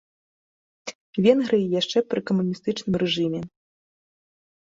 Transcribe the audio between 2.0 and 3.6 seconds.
пры камуністычным рэжыме.